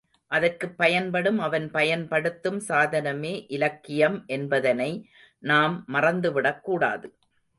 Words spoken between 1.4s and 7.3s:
அவன் பயன்படுத்தும் சாதனமே இலக்கியம் என்பதனை நாம் மறந்துவிடக் கூடாது.